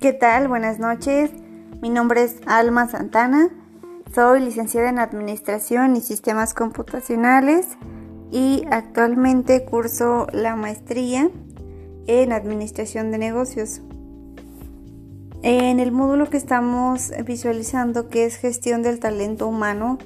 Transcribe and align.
¿Qué 0.00 0.14
tal? 0.14 0.48
Buenas 0.48 0.78
noches. 0.78 1.30
Mi 1.82 1.90
nombre 1.90 2.22
es 2.22 2.36
Alma 2.46 2.88
Santana. 2.88 3.50
Soy 4.14 4.40
licenciada 4.40 4.88
en 4.88 4.98
Administración 4.98 5.94
y 5.94 6.00
Sistemas 6.00 6.54
Computacionales 6.54 7.76
y 8.30 8.64
actualmente 8.70 9.62
curso 9.66 10.26
la 10.32 10.56
maestría 10.56 11.30
en 12.06 12.32
Administración 12.32 13.10
de 13.10 13.18
Negocios. 13.18 13.82
En 15.42 15.78
el 15.80 15.92
módulo 15.92 16.30
que 16.30 16.38
estamos 16.38 17.12
visualizando, 17.26 18.08
que 18.08 18.24
es 18.24 18.36
gestión 18.36 18.82
del 18.82 19.00
talento 19.00 19.46
humano, 19.46 19.98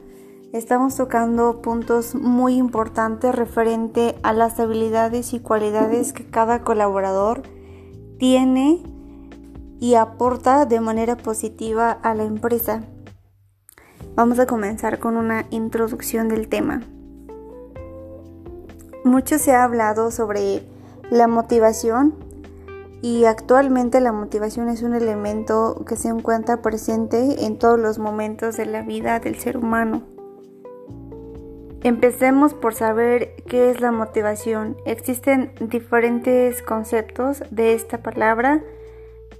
estamos 0.52 0.96
tocando 0.96 1.62
puntos 1.62 2.16
muy 2.16 2.56
importantes 2.56 3.32
referente 3.32 4.16
a 4.24 4.32
las 4.32 4.58
habilidades 4.58 5.32
y 5.34 5.38
cualidades 5.38 6.12
que 6.12 6.28
cada 6.28 6.62
colaborador 6.62 7.44
tiene 8.18 8.82
y 9.80 9.94
aporta 9.94 10.66
de 10.66 10.80
manera 10.80 11.16
positiva 11.16 11.90
a 11.90 12.14
la 12.14 12.24
empresa. 12.24 12.82
Vamos 14.14 14.38
a 14.38 14.46
comenzar 14.46 14.98
con 14.98 15.16
una 15.16 15.46
introducción 15.50 16.28
del 16.28 16.48
tema. 16.48 16.82
Mucho 19.04 19.38
se 19.38 19.52
ha 19.52 19.64
hablado 19.64 20.10
sobre 20.10 20.62
la 21.10 21.26
motivación 21.26 22.14
y 23.02 23.26
actualmente 23.26 24.00
la 24.00 24.12
motivación 24.12 24.68
es 24.68 24.82
un 24.82 24.94
elemento 24.94 25.84
que 25.86 25.96
se 25.96 26.08
encuentra 26.08 26.62
presente 26.62 27.44
en 27.44 27.58
todos 27.58 27.78
los 27.78 27.98
momentos 27.98 28.56
de 28.56 28.66
la 28.66 28.82
vida 28.82 29.20
del 29.20 29.38
ser 29.38 29.58
humano. 29.58 30.02
Empecemos 31.82 32.54
por 32.54 32.72
saber 32.72 33.36
qué 33.46 33.70
es 33.70 33.82
la 33.82 33.92
motivación. 33.92 34.78
Existen 34.86 35.52
diferentes 35.60 36.62
conceptos 36.62 37.42
de 37.50 37.74
esta 37.74 37.98
palabra 38.02 38.62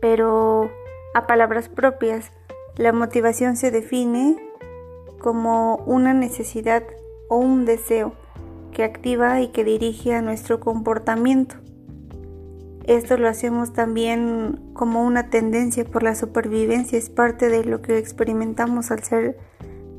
pero 0.04 0.70
a 1.14 1.26
palabras 1.26 1.70
propias, 1.70 2.30
la 2.76 2.92
motivación 2.92 3.56
se 3.56 3.70
define 3.70 4.36
como 5.18 5.76
una 5.86 6.12
necesidad 6.12 6.82
o 7.30 7.38
un 7.38 7.64
deseo 7.64 8.12
que 8.70 8.84
activa 8.84 9.40
y 9.40 9.48
que 9.48 9.64
dirige 9.64 10.12
a 10.12 10.20
nuestro 10.20 10.60
comportamiento. 10.60 11.54
Esto 12.86 13.16
lo 13.16 13.28
hacemos 13.28 13.72
también 13.72 14.60
como 14.74 15.02
una 15.06 15.30
tendencia 15.30 15.86
por 15.86 16.02
la 16.02 16.14
supervivencia, 16.14 16.98
es 16.98 17.08
parte 17.08 17.48
de 17.48 17.64
lo 17.64 17.80
que 17.80 17.96
experimentamos 17.96 18.90
al 18.90 19.02
ser 19.04 19.38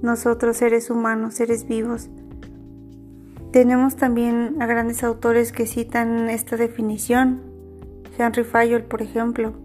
nosotros 0.04 0.58
seres 0.58 0.92
humanos, 0.92 1.34
seres 1.34 1.66
vivos. 1.66 2.12
Tenemos 3.52 3.96
también 3.96 4.62
a 4.62 4.68
grandes 4.68 5.04
autores 5.04 5.52
que 5.52 5.66
citan 5.66 6.30
esta 6.30 6.58
definición, 6.58 7.42
Henry 8.20 8.44
Fayol, 8.44 8.84
por 8.84 9.02
ejemplo, 9.02 9.65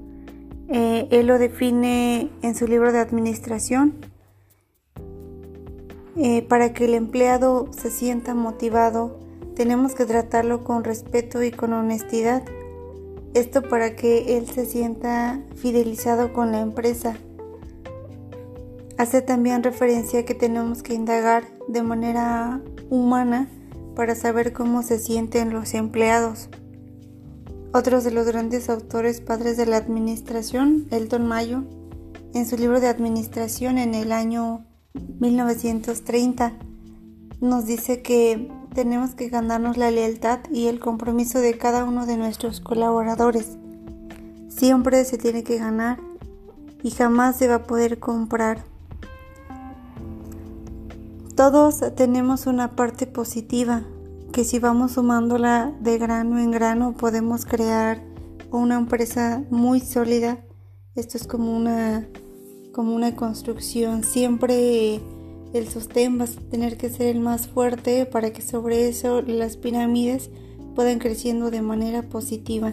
eh, 0.72 1.08
él 1.10 1.26
lo 1.26 1.38
define 1.38 2.30
en 2.42 2.54
su 2.54 2.68
libro 2.68 2.92
de 2.92 3.00
administración. 3.00 3.94
Eh, 6.16 6.42
para 6.42 6.72
que 6.72 6.84
el 6.84 6.94
empleado 6.94 7.68
se 7.72 7.90
sienta 7.90 8.34
motivado, 8.34 9.18
tenemos 9.56 9.94
que 9.94 10.06
tratarlo 10.06 10.62
con 10.62 10.84
respeto 10.84 11.42
y 11.42 11.50
con 11.50 11.72
honestidad. 11.72 12.44
Esto 13.34 13.62
para 13.62 13.96
que 13.96 14.38
él 14.38 14.46
se 14.46 14.64
sienta 14.64 15.40
fidelizado 15.56 16.32
con 16.32 16.52
la 16.52 16.60
empresa. 16.60 17.16
Hace 18.96 19.22
también 19.22 19.62
referencia 19.62 20.24
que 20.24 20.34
tenemos 20.34 20.82
que 20.82 20.94
indagar 20.94 21.44
de 21.68 21.82
manera 21.82 22.60
humana 22.90 23.48
para 23.96 24.14
saber 24.14 24.52
cómo 24.52 24.82
se 24.82 24.98
sienten 24.98 25.52
los 25.52 25.74
empleados. 25.74 26.48
Otros 27.72 28.02
de 28.02 28.10
los 28.10 28.26
grandes 28.26 28.68
autores 28.68 29.20
padres 29.20 29.56
de 29.56 29.64
la 29.64 29.76
administración, 29.76 30.86
Elton 30.90 31.28
Mayo, 31.28 31.62
en 32.34 32.45
su 32.45 32.56
libro 32.56 32.80
de 32.80 32.89
administración 32.89 33.78
en 33.78 33.95
el 33.95 34.11
año 34.11 34.64
1930, 35.20 36.52
nos 37.40 37.67
dice 37.67 38.02
que 38.02 38.50
tenemos 38.74 39.14
que 39.14 39.28
ganarnos 39.28 39.77
la 39.77 39.92
lealtad 39.92 40.40
y 40.50 40.67
el 40.67 40.80
compromiso 40.80 41.39
de 41.39 41.56
cada 41.58 41.84
uno 41.84 42.06
de 42.06 42.17
nuestros 42.17 42.61
colaboradores. 42.61 43.56
Siempre 44.48 45.05
se 45.05 45.16
tiene 45.16 45.45
que 45.45 45.58
ganar 45.58 46.00
y 46.83 46.90
jamás 46.90 47.36
se 47.36 47.46
va 47.46 47.55
a 47.56 47.66
poder 47.68 48.00
comprar. 48.00 48.64
Todos 51.36 51.84
tenemos 51.95 52.46
una 52.46 52.74
parte 52.74 53.06
positiva, 53.06 53.84
que 54.33 54.45
si 54.45 54.58
vamos 54.58 54.92
sumándola 54.92 55.74
de 55.80 55.98
grano 55.98 56.39
en 56.39 56.51
grano 56.51 56.95
podemos 56.95 57.45
crear 57.45 58.02
una 58.51 58.77
empresa 58.77 59.45
muy 59.51 59.80
sólida. 59.80 60.45
Esto 60.95 61.17
es 61.17 61.27
como 61.27 61.57
una, 61.57 62.07
como 62.73 62.95
una 62.95 63.17
construcción. 63.17 64.05
Siempre 64.05 65.01
el 65.52 65.69
sostén 65.69 66.20
va 66.20 66.24
a 66.24 66.51
tener 66.51 66.77
que 66.77 66.90
ser 66.90 67.08
el 67.08 67.20
más 67.20 67.48
fuerte 67.48 68.07
para 68.07 68.33
que 68.33 68.42
sobre 68.42 68.89
eso 68.89 69.23
las 69.23 69.57
pirámides 69.57 70.30
puedan 70.74 71.01
creciendo 71.01 71.51
de 71.51 71.63
manera 71.63 72.02
positiva. 72.02 72.73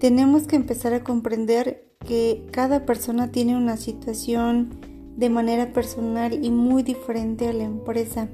Tenemos 0.00 0.44
que 0.46 0.56
empezar 0.56 0.92
a 0.92 1.04
comprender 1.04 1.88
que 2.06 2.46
cada 2.50 2.84
persona 2.84 3.30
tiene 3.30 3.56
una 3.56 3.76
situación 3.76 4.80
de 5.16 5.30
manera 5.30 5.72
personal 5.72 6.44
y 6.44 6.50
muy 6.50 6.82
diferente 6.82 7.46
a 7.46 7.52
la 7.52 7.64
empresa. 7.64 8.28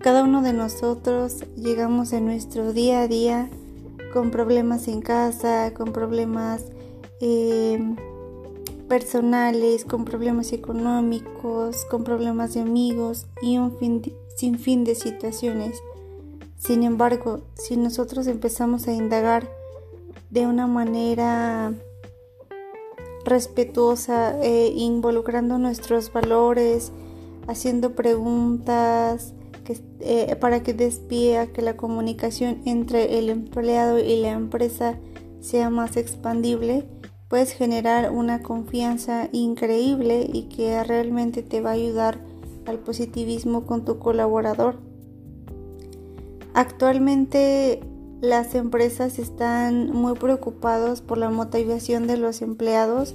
Cada 0.00 0.22
uno 0.22 0.42
de 0.42 0.52
nosotros 0.52 1.44
llegamos 1.56 2.12
en 2.12 2.26
nuestro 2.26 2.72
día 2.72 3.02
a 3.02 3.08
día 3.08 3.50
con 4.12 4.30
problemas 4.30 4.88
en 4.88 5.02
casa, 5.02 5.72
con 5.74 5.92
problemas 5.92 6.64
eh, 7.20 7.78
personales, 8.88 9.84
con 9.84 10.04
problemas 10.04 10.52
económicos, 10.52 11.84
con 11.90 12.04
problemas 12.04 12.54
de 12.54 12.60
amigos 12.60 13.26
y 13.42 13.58
un 13.58 13.76
fin 13.78 14.02
sinfín 14.36 14.84
de 14.84 14.94
situaciones. 14.94 15.82
Sin 16.58 16.82
embargo, 16.82 17.40
si 17.54 17.76
nosotros 17.76 18.26
empezamos 18.26 18.86
a 18.88 18.92
indagar 18.92 19.48
de 20.30 20.46
una 20.46 20.66
manera 20.66 21.72
respetuosa, 23.24 24.38
eh, 24.42 24.72
involucrando 24.74 25.58
nuestros 25.58 26.12
valores, 26.12 26.92
haciendo 27.46 27.92
preguntas, 27.94 29.34
eh, 30.00 30.36
para 30.40 30.62
que 30.62 30.74
despie 30.74 31.38
a 31.38 31.46
que 31.48 31.62
la 31.62 31.76
comunicación 31.76 32.62
entre 32.64 33.18
el 33.18 33.30
empleado 33.30 33.98
y 33.98 34.20
la 34.20 34.32
empresa 34.32 34.98
sea 35.40 35.70
más 35.70 35.96
expandible, 35.96 36.84
puedes 37.28 37.52
generar 37.52 38.10
una 38.10 38.42
confianza 38.42 39.28
increíble 39.32 40.28
y 40.32 40.44
que 40.44 40.82
realmente 40.84 41.42
te 41.42 41.60
va 41.60 41.70
a 41.70 41.74
ayudar 41.74 42.20
al 42.66 42.78
positivismo 42.78 43.66
con 43.66 43.84
tu 43.84 43.98
colaborador. 43.98 44.76
Actualmente 46.54 47.80
las 48.20 48.54
empresas 48.54 49.18
están 49.18 49.90
muy 49.90 50.14
preocupados 50.14 51.00
por 51.00 51.18
la 51.18 51.30
motivación 51.30 52.06
de 52.06 52.16
los 52.16 52.42
empleados 52.42 53.14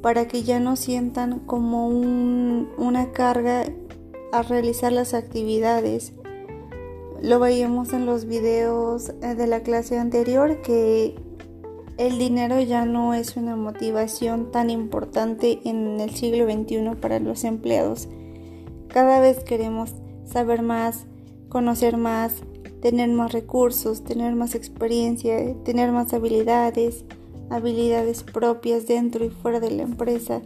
para 0.00 0.26
que 0.26 0.42
ya 0.42 0.60
no 0.60 0.76
sientan 0.76 1.40
como 1.40 1.88
una 1.88 3.12
carga 3.12 3.64
a 4.32 4.42
realizar 4.42 4.92
las 4.92 5.14
actividades. 5.14 6.12
Lo 7.22 7.38
veíamos 7.38 7.92
en 7.92 8.06
los 8.06 8.24
videos 8.24 9.12
eh, 9.22 9.34
de 9.34 9.46
la 9.46 9.62
clase 9.62 9.98
anterior 9.98 10.62
que 10.62 11.14
el 11.98 12.18
dinero 12.18 12.60
ya 12.60 12.86
no 12.86 13.12
es 13.12 13.36
una 13.36 13.56
motivación 13.56 14.50
tan 14.50 14.70
importante 14.70 15.60
en 15.64 16.00
el 16.00 16.10
siglo 16.10 16.50
XXI 16.50 16.96
para 17.00 17.20
los 17.20 17.44
empleados. 17.44 18.08
Cada 18.88 19.20
vez 19.20 19.44
queremos 19.44 19.92
saber 20.24 20.62
más, 20.62 21.04
conocer 21.50 21.98
más, 21.98 22.36
tener 22.80 23.10
más 23.10 23.32
recursos, 23.32 24.02
tener 24.02 24.34
más 24.34 24.54
experiencia, 24.54 25.54
tener 25.62 25.92
más 25.92 26.14
habilidades, 26.14 27.04
habilidades 27.50 28.22
propias 28.22 28.86
dentro 28.86 29.24
y 29.24 29.30
fuera 29.30 29.60
de 29.60 29.70
la 29.70 29.82
empresa 29.82 30.40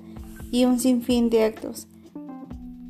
y 0.50 0.64
un 0.64 0.80
sinfín 0.80 1.30
de 1.30 1.44
actos 1.44 1.86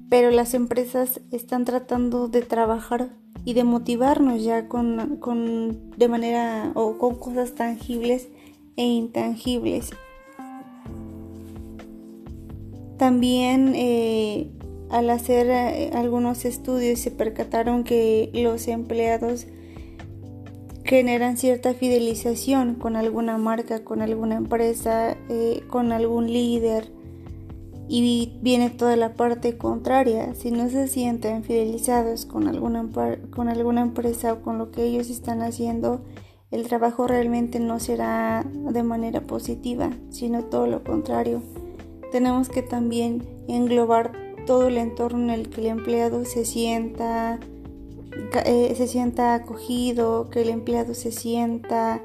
pero 0.08 0.30
las 0.30 0.54
empresas 0.54 1.20
están 1.30 1.64
tratando 1.64 2.28
de 2.28 2.42
trabajar 2.42 3.10
y 3.44 3.54
de 3.54 3.64
motivarnos 3.64 4.42
ya 4.42 4.68
con, 4.68 5.90
de 5.96 6.08
manera 6.08 6.72
o 6.74 6.98
con 6.98 7.16
cosas 7.16 7.54
tangibles 7.54 8.28
e 8.76 8.84
intangibles. 8.84 9.90
También 12.96 13.72
eh, 13.74 14.48
al 14.88 15.10
hacer 15.10 15.48
eh, 15.48 15.90
algunos 15.94 16.44
estudios 16.44 17.00
se 17.00 17.10
percataron 17.10 17.84
que 17.84 18.30
los 18.32 18.68
empleados 18.68 19.46
generan 20.84 21.36
cierta 21.36 21.74
fidelización 21.74 22.76
con 22.76 22.94
alguna 22.96 23.36
marca, 23.36 23.82
con 23.84 24.02
alguna 24.02 24.36
empresa, 24.36 25.16
eh, 25.28 25.62
con 25.68 25.92
algún 25.92 26.32
líder 26.32 26.93
y 27.88 28.38
viene 28.40 28.70
toda 28.70 28.96
la 28.96 29.14
parte 29.14 29.56
contraria. 29.56 30.34
Si 30.34 30.50
no 30.50 30.68
se 30.70 30.88
sienten 30.88 31.44
fidelizados 31.44 32.24
con 32.24 32.48
alguna, 32.48 32.88
con 33.30 33.48
alguna 33.48 33.82
empresa 33.82 34.32
o 34.32 34.42
con 34.42 34.58
lo 34.58 34.70
que 34.70 34.84
ellos 34.84 35.10
están 35.10 35.42
haciendo, 35.42 36.00
el 36.50 36.66
trabajo 36.68 37.06
realmente 37.06 37.58
no 37.60 37.80
será 37.80 38.44
de 38.44 38.82
manera 38.82 39.20
positiva, 39.22 39.90
sino 40.10 40.44
todo 40.44 40.66
lo 40.66 40.84
contrario. 40.84 41.42
Tenemos 42.12 42.48
que 42.48 42.62
también 42.62 43.26
englobar 43.48 44.12
todo 44.46 44.68
el 44.68 44.78
entorno 44.78 45.32
en 45.32 45.40
el 45.40 45.50
que 45.50 45.62
el 45.62 45.66
empleado 45.66 46.24
se 46.24 46.44
sienta, 46.44 47.40
eh, 48.44 48.72
se 48.76 48.86
sienta 48.86 49.34
acogido, 49.34 50.30
que 50.30 50.42
el 50.42 50.50
empleado 50.50 50.94
se 50.94 51.10
sienta 51.10 52.02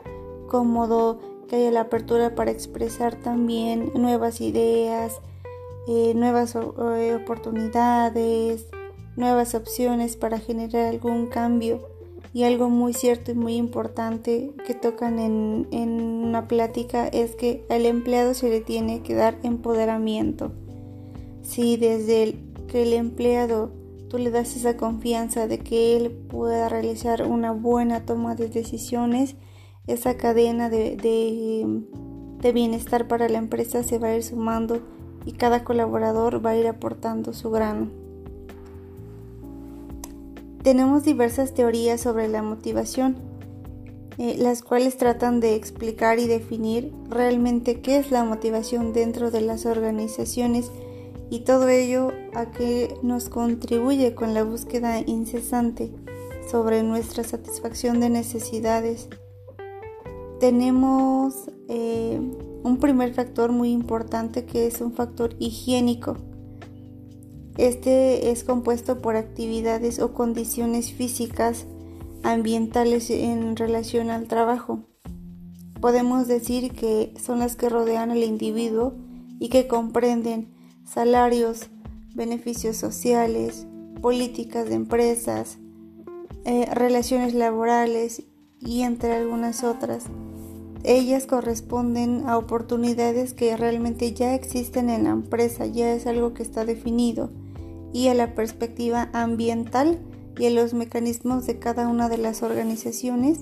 cómodo, 0.48 1.20
que 1.48 1.58
haya 1.58 1.72
la 1.72 1.82
apertura 1.82 2.36
para 2.36 2.52
expresar 2.52 3.16
también 3.16 3.92
nuevas 3.94 4.42
ideas, 4.42 5.22
eh, 5.90 6.14
nuevas 6.14 6.56
eh, 6.56 7.16
oportunidades, 7.20 8.68
nuevas 9.16 9.56
opciones 9.56 10.16
para 10.16 10.38
generar 10.40 10.86
algún 10.86 11.28
cambio. 11.28 11.82
Y 12.32 12.44
algo 12.44 12.70
muy 12.70 12.94
cierto 12.94 13.32
y 13.32 13.34
muy 13.34 13.56
importante 13.56 14.52
que 14.68 14.76
tocan 14.76 15.18
en, 15.18 15.68
en 15.72 16.00
una 16.00 16.48
plática 16.48 17.08
es 17.08 17.36
que 17.36 17.66
al 17.70 17.88
empleado 17.88 18.36
se 18.36 18.50
le 18.50 18.62
tiene 18.62 19.02
que 19.02 19.16
dar 19.16 19.40
empoderamiento. 19.42 20.52
Si 21.42 21.76
desde 21.76 22.36
que 22.68 22.84
el 22.84 22.94
empleado 22.94 23.72
tú 24.10 24.20
le 24.20 24.30
das 24.30 24.56
esa 24.56 24.78
confianza 24.78 25.48
de 25.48 25.58
que 25.58 25.98
él 25.98 26.12
pueda 26.12 26.70
realizar 26.70 27.26
una 27.26 27.52
buena 27.52 28.06
toma 28.06 28.36
de 28.36 28.48
decisiones, 28.48 29.36
esa 29.88 30.18
cadena 30.18 30.70
de, 30.70 30.96
de, 30.98 32.52
bienestar 32.52 33.08
para 33.08 33.28
la 33.28 33.40
empresa 33.40 33.82
se 33.84 33.98
va 33.98 34.10
a 34.10 34.16
ir 34.16 34.24
sumando 34.24 34.82
y 35.26 35.34
cada 35.34 35.64
colaborador 35.64 36.46
va 36.46 36.52
a 36.52 36.58
ir 36.58 36.68
aportando 36.68 37.34
su 37.34 37.52
grano. 37.52 37.88
Tenemos 40.64 41.04
diversas 41.04 41.54
teorías 41.54 42.02
sobre 42.02 42.28
la 42.28 42.42
motivación, 42.42 43.18
eh, 44.18 44.36
las 44.38 44.62
cuales 44.62 44.98
tratan 44.98 45.40
de 45.40 45.56
explicar 45.56 46.20
y 46.20 46.28
definir 46.28 46.94
realmente 47.10 47.82
qué 47.82 47.98
es 47.98 48.12
la 48.12 48.24
motivación 48.24 48.92
dentro 48.92 49.32
de 49.32 49.42
las 49.42 49.66
organizaciones 49.66 50.72
y 51.30 51.42
todo 51.42 51.70
ello 51.70 52.12
a 52.34 52.48
que 52.52 52.96
nos 53.02 53.30
contribuye 53.30 54.16
con 54.16 54.34
la 54.34 54.44
búsqueda 54.44 55.00
incesante 55.00 55.92
sobre 56.50 56.84
nuestra 56.84 57.24
satisfacción 57.24 58.00
de 58.00 58.10
necesidades 58.10 59.08
tenemos 60.40 61.52
eh, 61.68 62.20
un 62.64 62.78
primer 62.78 63.14
factor 63.14 63.52
muy 63.52 63.72
importante 63.72 64.46
que 64.46 64.68
es 64.68 64.82
un 64.82 64.94
factor 64.94 65.36
higiénico. 65.40 66.18
Este 67.58 68.32
es 68.32 68.44
compuesto 68.44 69.02
por 69.02 69.16
actividades 69.16 70.00
o 70.00 70.14
condiciones 70.14 70.94
físicas 70.94 71.66
ambientales 72.24 73.10
en 73.10 73.56
relación 73.56 74.10
al 74.10 74.28
trabajo. 74.28 74.84
Podemos 75.82 76.28
decir 76.28 76.72
que 76.72 77.14
son 77.22 77.40
las 77.40 77.56
que 77.56 77.70
rodean 77.70 78.12
al 78.12 78.24
individuo 78.24 78.94
y 79.40 79.50
que 79.50 79.68
comprenden 79.68 80.54
salarios, 80.86 81.68
beneficios 82.14 82.76
sociales, 82.76 83.66
políticas 84.02 84.68
de 84.68 84.76
empresas, 84.76 85.58
eh, 86.46 86.66
relaciones 86.74 87.34
laborales 87.34 88.24
y 88.60 88.82
entre 88.82 89.14
algunas 89.14 89.64
otras. 89.64 90.06
Ellas 90.84 91.26
corresponden 91.26 92.24
a 92.28 92.38
oportunidades 92.38 93.34
que 93.34 93.56
realmente 93.58 94.14
ya 94.14 94.34
existen 94.34 94.90
en 94.90 95.04
la 95.04 95.10
empresa, 95.10 95.66
ya 95.66 95.94
es 95.94 96.08
algo 96.08 96.34
que 96.34 96.44
está 96.44 96.64
definido, 96.64 97.30
y 97.92 98.08
a 98.08 98.14
la 98.14 98.34
perspectiva 98.34 99.10
ambiental 99.12 100.00
y 100.38 100.46
a 100.46 100.50
los 100.52 100.74
mecanismos 100.74 101.46
de 101.46 101.60
cada 101.60 101.88
una 101.88 102.08
de 102.08 102.18
las 102.18 102.44
organizaciones 102.44 103.40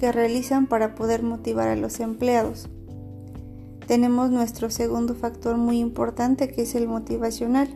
que 0.00 0.10
realizan 0.10 0.66
para 0.66 0.96
poder 0.96 1.22
motivar 1.22 1.68
a 1.68 1.76
los 1.76 2.00
empleados. 2.00 2.68
Tenemos 3.86 4.30
nuestro 4.30 4.70
segundo 4.70 5.14
factor 5.14 5.56
muy 5.56 5.78
importante 5.78 6.48
que 6.48 6.62
es 6.62 6.74
el 6.74 6.88
motivacional. 6.88 7.68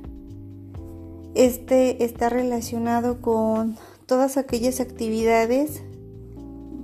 Este 1.34 2.02
está 2.02 2.30
relacionado 2.30 3.20
con 3.20 3.76
todas 4.06 4.38
aquellas 4.38 4.80
actividades 4.80 5.82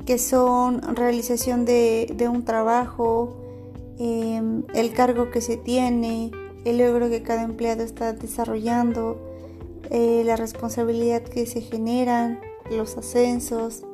que 0.06 0.18
son 0.18 0.82
realización 0.96 1.64
de, 1.64 2.28
un 2.30 2.44
trabajo, 2.44 3.36
em, 3.98 4.64
el 4.74 4.92
cargo 4.92 5.30
que 5.30 5.40
se 5.40 5.56
tiene, 5.56 6.30
el 6.64 6.78
logro 6.78 7.08
que 7.08 7.22
cada 7.22 7.42
empleado 7.42 7.82
está 7.82 8.12
desarrollando, 8.12 9.18
eh, 9.90 10.22
la 10.24 10.36
responsabilidad 10.36 11.22
que 11.22 11.46
se 11.46 11.60
generan, 11.60 12.40
los 12.70 12.96
ascensos, 12.96 13.84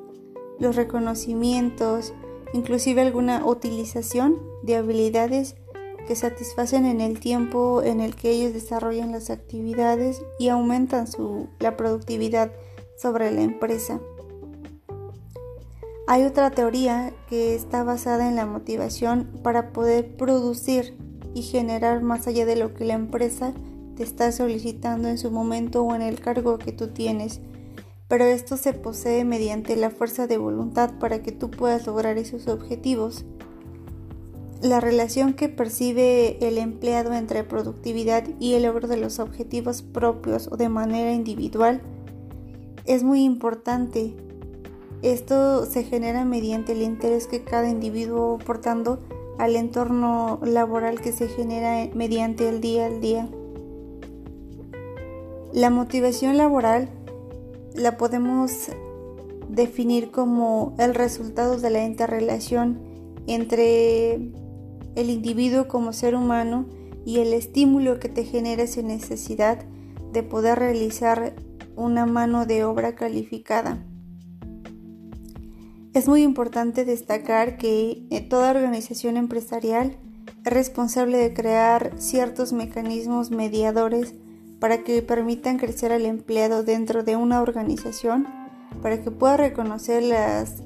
los 0.59 0.77
reconocimientos, 0.77 2.13
inclusive 2.53 3.01
alguna 3.01 3.45
utilización 3.45 4.37
de 4.63 4.77
habilidades 4.77 5.57
que 6.07 6.17
satisfacen 6.17 6.87
en 6.87 7.01
el 7.01 7.21
tiempo 7.21 7.83
en 7.83 8.01
el 8.01 8.17
que 8.17 8.31
ellos 8.31 8.53
desarrollan 8.53 9.13
las 9.13 9.31
actividades 9.31 10.23
y 10.39 10.49
aumentan 10.49 11.07
su, 11.07 11.49
la 11.61 11.77
productividad 11.77 12.53
sobre 12.97 13.31
la 13.31 13.43
empresa. 13.43 14.01
Hay 16.13 16.25
otra 16.25 16.51
teoría 16.51 17.15
que 17.29 17.55
está 17.55 17.85
basada 17.85 18.29
en 18.29 18.35
la 18.35 18.45
motivación 18.45 19.29
para 19.45 19.73
poder 19.73 20.17
producir 20.17 20.97
y 21.35 21.43
generar 21.43 22.03
más 22.03 22.27
allá 22.27 22.47
de 22.47 22.57
lo 22.57 22.75
que 22.75 22.85
la 22.85 22.95
empresa 22.95 23.55
te 23.95 24.03
está 24.03 24.33
solicitando 24.33 25.07
en 25.07 25.19
su 25.19 25.31
momento 25.31 25.85
o 25.85 25.95
en 25.95 26.03
el 26.03 26.21
cargo 26.21 26.59
que 26.59 26.73
tú 26.73 26.89
tienes. 26.89 27.41
Pero 28.09 28.25
esto 28.25 28.57
se 28.57 28.73
posee 28.73 29.25
mediante 29.25 29.77
la 29.77 29.91
fuerza 29.91 30.27
de 30.27 30.37
voluntad 30.37 30.99
para 30.99 31.23
que 31.23 31.31
tú 31.31 31.49
puedas 31.49 31.87
lograr 31.87 32.19
esos 32.19 32.49
objetivos. 32.49 33.25
La 34.61 34.81
relación 34.81 35.33
que 35.33 35.49
percibe 35.49 36.45
el 36.45 36.59
empleado 36.59 37.13
entre 37.13 37.45
productividad 37.45 38.25
y 38.41 38.55
el 38.55 38.65
logro 38.65 38.89
de 38.89 38.97
los 38.97 39.21
objetivos 39.21 39.83
propios 39.83 40.49
o 40.51 40.57
de 40.57 40.71
manera 40.71 41.13
individual 41.13 41.81
es 42.85 43.05
muy 43.05 43.23
importante 43.23 44.17
esto 45.03 45.65
se 45.67 45.85
genera 45.85 46.25
mediante 46.25 46.73
el 46.73 46.83
interés 46.83 47.27
que 47.27 47.43
cada 47.43 47.69
individuo 47.69 48.39
aportando 48.41 49.01
al 49.39 49.57
entorno 49.57 50.39
laboral 50.43 51.01
que 51.01 51.13
se 51.13 51.29
genera 51.29 51.89
mediante 51.95 52.49
el 52.49 52.61
día 52.61 52.87
al 52.87 53.01
día. 53.01 53.29
La 55.53 55.71
motivación 55.71 56.37
laboral 56.37 56.91
la 57.75 57.97
podemos 57.97 58.69
definir 59.49 60.11
como 60.11 60.75
el 60.79 60.95
resultado 60.95 61.59
de 61.59 61.71
la 61.71 61.85
interrelación 61.85 62.79
entre 63.27 64.15
el 64.95 65.11
individuo 65.11 65.69
como 65.69 65.93
ser 65.93 66.15
humano 66.15 66.67
y 67.05 67.19
el 67.21 67.33
estímulo 67.33 67.99
que 67.99 68.09
te 68.09 68.25
genera 68.25 68.63
esa 68.63 68.83
necesidad 68.83 69.65
de 70.13 70.23
poder 70.23 70.59
realizar 70.59 71.35
una 71.77 72.05
mano 72.05 72.45
de 72.45 72.65
obra 72.65 72.95
calificada. 72.95 73.87
Es 75.93 76.07
muy 76.07 76.23
importante 76.23 76.85
destacar 76.85 77.59
que 77.59 78.07
eh, 78.11 78.21
toda 78.21 78.53
organización 78.53 79.17
empresarial 79.17 79.97
es 80.45 80.53
responsable 80.53 81.19
de 81.19 81.35
crear 81.35 81.93
ciertos 81.97 82.53
mecanismos 82.53 83.33
mediadores 83.33 84.15
para 84.61 84.85
que 84.85 85.03
permitan 85.03 85.59
crecer 85.59 85.91
al 85.91 86.07
empleado 86.07 86.63
dentro 86.63 87.03
de 87.03 87.17
una 87.17 87.43
organización, 87.43 88.29
para 88.83 89.03
que 89.03 89.11
pueda 89.11 89.37
reconocer 89.37 90.05
las, 90.05 90.63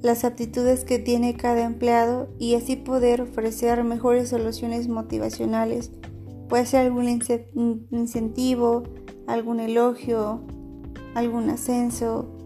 las 0.00 0.24
aptitudes 0.24 0.84
que 0.84 0.98
tiene 0.98 1.36
cada 1.36 1.64
empleado 1.64 2.30
y 2.38 2.54
así 2.54 2.76
poder 2.76 3.20
ofrecer 3.20 3.84
mejores 3.84 4.30
soluciones 4.30 4.88
motivacionales. 4.88 5.90
Puede 6.48 6.64
ser 6.64 6.86
algún 6.86 7.08
incentivo, 7.90 8.84
algún 9.26 9.60
elogio, 9.60 10.40
algún 11.14 11.50
ascenso, 11.50 12.37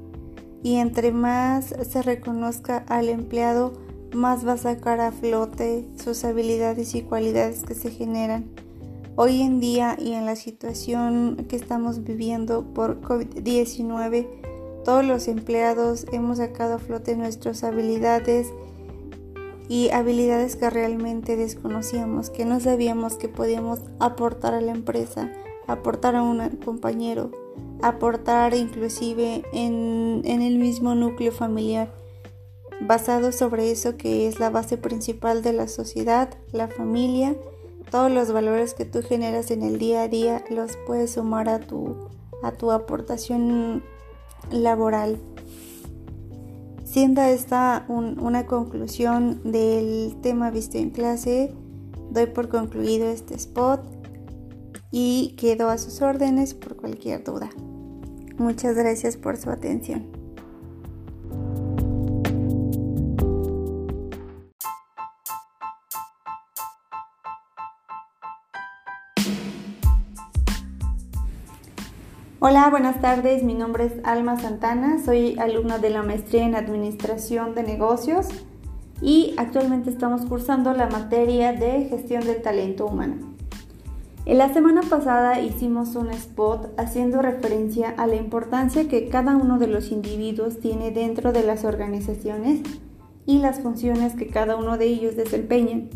y 0.63 0.77
entre 0.77 1.13
más 1.13 1.75
se 1.89 2.03
reconozca 2.03 2.85
al 2.89 3.09
empleado, 3.09 3.73
más 4.15 4.47
va 4.47 4.53
a 4.53 4.59
sacar 4.59 5.01
a 5.01 5.13
flote 5.13 5.87
sus 5.97 6.25
habilidades 6.25 6.95
y 6.95 7.03
cualidades 7.03 7.65
que 7.65 7.75
se 7.75 7.91
generan. 7.91 8.45
Hoy 9.17 9.43
en 9.43 9.61
día 9.61 9.97
y 9.99 10.13
en 10.13 10.25
la 10.25 10.37
situación 10.37 11.47
que 11.49 11.57
estamos 11.57 12.03
viviendo 12.05 12.65
por 12.73 13.01
COVID-19, 13.03 14.27
todos 14.85 15.05
los 15.05 15.29
empleados 15.29 16.07
hemos 16.13 16.39
sacado 16.39 16.75
a 16.75 16.79
flote 16.79 17.17
nuestras 17.17 17.63
habilidades 17.63 18.53
y 19.69 19.91
habilidades 19.91 20.57
que 20.57 20.71
realmente 20.71 21.37
desconocíamos, 21.37 22.31
que 22.31 22.45
no 22.45 22.59
sabíamos 22.61 23.17
que 23.17 23.29
podíamos 23.29 23.81
aportar 24.01 24.55
a 24.55 24.61
la 24.61 24.73
empresa, 24.73 25.33
aportar 25.67 26.17
a 26.17 26.23
un 26.23 26.47
compañero, 26.65 27.31
aportar 27.83 28.55
inclusive 28.55 29.45
en, 29.53 30.23
el 30.25 30.59
mismo 30.59 30.95
núcleo 30.95 31.33
familiar, 31.33 31.93
basado 32.81 33.33
sobre 33.33 33.71
eso 33.71 33.97
que 33.97 34.29
es 34.29 34.41
la 34.41 34.51
base 34.51 34.79
principal 34.79 35.43
de 35.43 35.53
la 35.53 35.69
sociedad, 35.69 36.31
la 36.53 36.69
familia, 36.69 37.37
todos 37.91 38.11
los 38.11 38.33
valores 38.33 38.75
que 38.75 38.85
tú 38.85 39.03
generas 39.03 39.51
en 39.51 39.63
el 39.63 39.79
día 39.79 40.03
a 40.03 40.09
día 40.09 40.45
los 40.49 40.77
puedes 40.87 41.13
sumar 41.13 41.49
a 41.49 41.61
tu, 41.61 42.09
a 42.43 42.53
tu 42.53 42.71
aportación 42.71 43.83
laboral. 44.51 45.19
Siendo 46.85 47.23
esta 47.23 47.85
una 47.89 48.47
conclusión 48.47 49.41
del 49.45 50.17
tema 50.21 50.51
visto 50.51 50.79
en 50.79 50.91
clase, 50.91 51.55
doy 52.11 52.27
por 52.27 52.49
concluido 52.49 53.09
este 53.09 53.35
spot 53.35 53.81
y 54.91 55.35
quedo 55.39 55.71
a 55.71 55.79
sus 55.79 56.03
órdenes 56.03 56.55
por 56.55 56.77
cualquier 56.77 57.25
duda. 57.25 57.51
Muchas 58.39 58.77
gracias 58.77 59.17
por 59.17 59.37
su 59.37 59.51
atención. 59.51 60.23
Hola, 72.45 72.69
buenas 72.71 73.01
tardes. 73.01 73.45
Mi 73.45 73.55
nombre 73.55 73.85
es 73.85 73.93
Alma 74.03 74.37
Santana. 74.37 75.01
Soy 75.05 75.39
alumna 75.39 75.79
de 75.79 75.91
la 75.91 76.03
maestría 76.03 76.45
en 76.45 76.57
Administración 76.57 77.55
de 77.55 77.63
Negocios 77.63 78.27
y 79.01 79.35
actualmente 79.37 79.91
estamos 79.91 80.27
cursando 80.27 80.73
la 80.73 80.89
materia 80.89 81.53
de 81.53 81.85
Gestión 81.85 82.25
del 82.27 82.43
Talento 82.43 82.87
Humano. 82.87 83.32
En 84.25 84.39
la 84.39 84.55
semana 84.55 84.83
pasada 84.83 85.41
hicimos 85.41 85.97
un 85.97 86.11
spot 86.11 86.79
haciendo 86.79 87.23
referencia 87.23 87.91
a 87.91 88.07
la 88.07 88.15
importancia 88.15 88.87
que 88.87 89.09
cada 89.09 89.37
uno 89.37 89.59
de 89.59 89.67
los 89.67 89.91
individuos 89.91 90.61
tiene 90.61 90.93
dentro 90.93 91.33
de 91.33 91.43
las 91.43 91.65
organizaciones 91.65 92.61
y 93.27 93.39
las 93.41 93.61
funciones 93.61 94.15
que 94.15 94.29
cada 94.29 94.55
uno 94.55 94.79
de 94.79 94.87
ellos 94.87 95.17
desempeñan. 95.17 95.91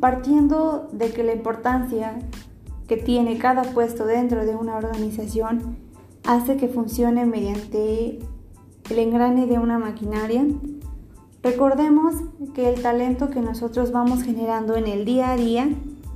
Partiendo 0.00 0.88
de 0.92 1.12
que 1.12 1.22
la 1.22 1.32
importancia 1.32 2.18
que 2.88 2.96
tiene 2.96 3.38
cada 3.38 3.62
puesto 3.62 4.04
dentro 4.04 4.44
de 4.44 4.56
una 4.56 4.76
organización 4.76 5.76
hace 6.24 6.56
que 6.56 6.66
funcione 6.66 7.24
mediante 7.24 8.18
el 8.90 8.98
engrane 8.98 9.46
de 9.46 9.60
una 9.60 9.78
maquinaria. 9.78 10.44
Recordemos 11.44 12.16
que 12.54 12.68
el 12.68 12.82
talento 12.82 13.30
que 13.30 13.40
nosotros 13.40 13.92
vamos 13.92 14.24
generando 14.24 14.74
en 14.74 14.88
el 14.88 15.04
día 15.04 15.30
a 15.30 15.36
día 15.36 15.68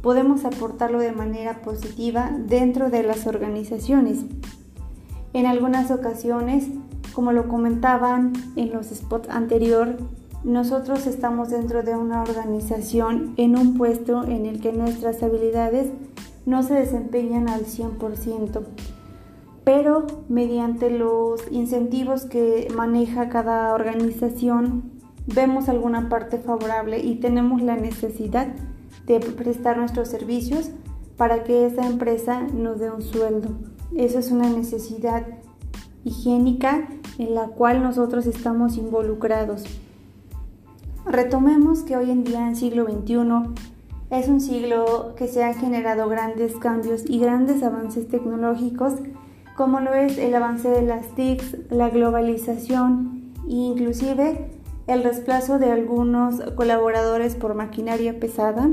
podemos 0.02 0.44
aportarlo 0.44 0.98
de 0.98 1.12
manera 1.12 1.62
positiva 1.62 2.30
dentro 2.36 2.90
de 2.90 3.04
las 3.04 3.26
organizaciones. 3.26 4.18
En 5.32 5.46
algunas 5.46 5.90
ocasiones, 5.90 6.66
como 7.14 7.32
lo 7.32 7.48
comentaban 7.48 8.32
en 8.56 8.72
los 8.72 8.86
spots 8.86 9.28
anterior, 9.30 9.96
nosotros 10.44 11.06
estamos 11.06 11.50
dentro 11.50 11.82
de 11.82 11.96
una 11.96 12.22
organización 12.22 13.32
en 13.36 13.56
un 13.56 13.78
puesto 13.78 14.24
en 14.24 14.44
el 14.44 14.60
que 14.60 14.72
nuestras 14.72 15.22
habilidades 15.22 15.86
no 16.46 16.64
se 16.64 16.74
desempeñan 16.74 17.48
al 17.48 17.64
100%, 17.64 18.62
pero 19.62 20.06
mediante 20.28 20.90
los 20.90 21.40
incentivos 21.52 22.24
que 22.24 22.66
maneja 22.74 23.28
cada 23.28 23.72
organización 23.72 24.90
vemos 25.26 25.68
alguna 25.68 26.08
parte 26.08 26.38
favorable 26.38 26.98
y 26.98 27.14
tenemos 27.20 27.62
la 27.62 27.76
necesidad 27.76 28.48
prestar 29.36 29.76
nuestros 29.76 30.08
servicios 30.08 30.70
para 31.16 31.44
que 31.44 31.66
esa 31.66 31.86
empresa 31.86 32.42
nos 32.42 32.78
dé 32.78 32.90
un 32.90 33.02
sueldo. 33.02 33.50
Eso 33.96 34.18
es 34.18 34.30
una 34.30 34.48
necesidad 34.48 35.26
higiénica 36.04 36.88
en 37.18 37.34
la 37.34 37.48
cual 37.48 37.82
nosotros 37.82 38.26
estamos 38.26 38.76
involucrados. 38.76 39.64
Retomemos 41.04 41.82
que 41.82 41.96
hoy 41.96 42.10
en 42.10 42.24
día 42.24 42.48
en 42.48 42.56
siglo 42.56 42.84
XXI 42.84 43.52
es 44.10 44.28
un 44.28 44.40
siglo 44.40 45.14
que 45.16 45.26
se 45.26 45.42
han 45.42 45.54
generado 45.54 46.08
grandes 46.08 46.56
cambios 46.56 47.02
y 47.06 47.18
grandes 47.18 47.62
avances 47.62 48.08
tecnológicos, 48.08 48.94
como 49.56 49.80
lo 49.80 49.92
es 49.94 50.18
el 50.18 50.34
avance 50.34 50.68
de 50.68 50.82
las 50.82 51.14
TICs, 51.14 51.70
la 51.70 51.90
globalización 51.90 53.32
e 53.48 53.54
inclusive 53.54 54.61
el 54.86 55.02
desplazo 55.02 55.58
de 55.58 55.70
algunos 55.70 56.40
colaboradores 56.54 57.34
por 57.34 57.54
maquinaria 57.54 58.18
pesada. 58.18 58.70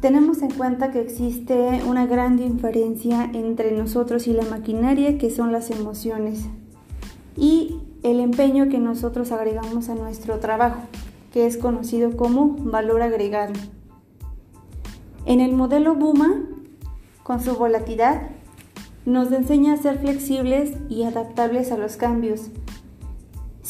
Tenemos 0.00 0.40
en 0.42 0.50
cuenta 0.50 0.90
que 0.90 1.00
existe 1.00 1.82
una 1.86 2.06
gran 2.06 2.36
diferencia 2.36 3.30
entre 3.34 3.72
nosotros 3.72 4.26
y 4.26 4.32
la 4.32 4.44
maquinaria, 4.44 5.18
que 5.18 5.30
son 5.30 5.52
las 5.52 5.70
emociones, 5.70 6.46
y 7.36 7.80
el 8.02 8.20
empeño 8.20 8.70
que 8.70 8.78
nosotros 8.78 9.30
agregamos 9.30 9.90
a 9.90 9.94
nuestro 9.94 10.38
trabajo, 10.38 10.80
que 11.32 11.46
es 11.46 11.58
conocido 11.58 12.16
como 12.16 12.56
valor 12.58 13.02
agregado. 13.02 13.52
En 15.26 15.40
el 15.40 15.52
modelo 15.52 15.94
Buma, 15.94 16.40
con 17.22 17.40
su 17.40 17.54
volatilidad, 17.56 18.22
nos 19.04 19.30
enseña 19.32 19.74
a 19.74 19.76
ser 19.76 19.98
flexibles 19.98 20.72
y 20.88 21.02
adaptables 21.02 21.72
a 21.72 21.76
los 21.76 21.96
cambios, 21.96 22.50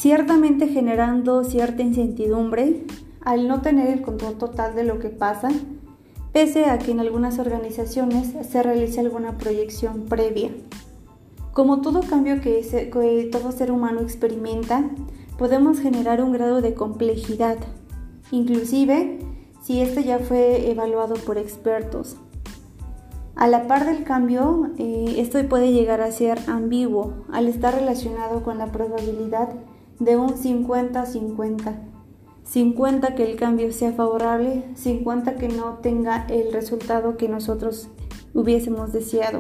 ciertamente 0.00 0.66
generando 0.66 1.44
cierta 1.44 1.82
incertidumbre 1.82 2.86
al 3.20 3.46
no 3.46 3.60
tener 3.60 3.90
el 3.90 4.00
control 4.00 4.38
total 4.38 4.74
de 4.74 4.84
lo 4.84 4.98
que 4.98 5.10
pasa, 5.10 5.50
pese 6.32 6.64
a 6.64 6.78
que 6.78 6.92
en 6.92 7.00
algunas 7.00 7.38
organizaciones 7.38 8.32
se 8.48 8.62
realice 8.62 9.00
alguna 9.00 9.36
proyección 9.36 10.06
previa. 10.06 10.52
Como 11.52 11.82
todo 11.82 12.00
cambio 12.00 12.40
que, 12.40 13.28
todo 13.30 13.52
ser 13.52 13.70
humano 13.70 14.00
experimenta, 14.00 14.88
podemos 15.36 15.80
generar 15.80 16.22
un 16.22 16.32
grado 16.32 16.62
de 16.62 16.72
complejidad, 16.72 17.58
inclusive 18.30 19.18
si 19.62 19.82
este 19.82 20.02
ya 20.02 20.18
fue 20.18 20.70
evaluado 20.70 21.16
por 21.16 21.36
expertos. 21.36 22.16
A 23.34 23.46
la 23.48 23.66
par 23.66 23.84
del 23.84 24.04
cambio, 24.04 24.70
eh, 24.78 25.16
esto 25.18 25.46
puede 25.46 25.72
llegar 25.72 26.00
a 26.00 26.10
ser 26.10 26.38
ambiguo 26.46 27.12
al 27.30 27.48
estar 27.48 27.74
relacionado 27.74 28.42
con 28.42 28.56
la 28.56 28.72
probabilidad 28.72 29.50
de 30.00 30.16
un 30.16 30.30
50-50. 30.30 31.78
50 32.42 33.14
que 33.14 33.30
el 33.30 33.36
cambio 33.36 33.72
sea 33.72 33.92
favorable, 33.92 34.64
50 34.74 35.36
que 35.36 35.48
no 35.48 35.74
tenga 35.74 36.26
el 36.28 36.52
resultado 36.52 37.16
que 37.16 37.28
nosotros 37.28 37.88
hubiésemos 38.34 38.92
deseado. 38.92 39.38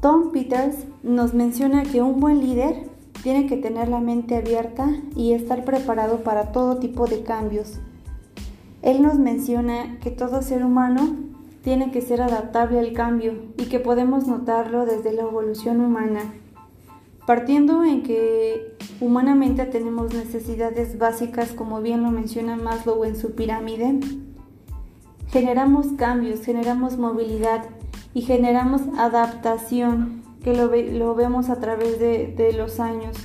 Tom 0.00 0.30
Peters 0.30 0.76
nos 1.02 1.34
menciona 1.34 1.82
que 1.82 2.00
un 2.00 2.20
buen 2.20 2.38
líder 2.38 2.88
tiene 3.24 3.48
que 3.48 3.56
tener 3.56 3.88
la 3.88 4.00
mente 4.00 4.36
abierta 4.36 4.88
y 5.16 5.32
estar 5.32 5.64
preparado 5.64 6.18
para 6.18 6.52
todo 6.52 6.78
tipo 6.78 7.06
de 7.06 7.24
cambios 7.24 7.80
él 8.82 9.00
nos 9.00 9.18
menciona 9.18 9.98
que 10.00 10.10
todo 10.10 10.42
ser 10.42 10.64
humano 10.64 11.16
tiene 11.62 11.92
que 11.92 12.00
ser 12.00 12.20
adaptable 12.20 12.80
al 12.80 12.92
cambio 12.92 13.34
y 13.56 13.66
que 13.66 13.78
podemos 13.78 14.26
notarlo 14.26 14.84
desde 14.84 15.12
la 15.12 15.22
evolución 15.22 15.80
humana, 15.80 16.34
partiendo 17.26 17.84
en 17.84 18.02
que 18.02 18.76
humanamente 19.00 19.64
tenemos 19.66 20.12
necesidades 20.14 20.98
básicas 20.98 21.52
como 21.52 21.80
bien 21.80 22.02
lo 22.02 22.10
menciona 22.10 22.56
Maslow 22.56 23.04
en 23.04 23.16
su 23.16 23.34
pirámide, 23.34 24.00
generamos 25.28 25.86
cambios, 25.96 26.42
generamos 26.42 26.98
movilidad 26.98 27.64
y 28.14 28.22
generamos 28.22 28.82
adaptación 28.98 30.22
que 30.42 30.54
lo, 30.54 31.14
vemos 31.14 31.48
a 31.48 31.60
través 31.60 31.98
de, 31.98 32.34
de 32.36 32.52
los 32.52 32.80
años. 32.80 33.16